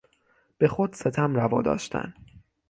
[0.57, 2.13] به خود ستم روا داشتن